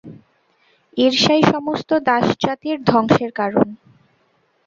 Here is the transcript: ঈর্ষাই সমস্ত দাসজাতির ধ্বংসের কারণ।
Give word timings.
ঈর্ষাই 0.97 1.41
সমস্ত 1.51 1.89
দাসজাতির 2.07 2.77
ধ্বংসের 2.83 3.31
কারণ। 3.31 3.67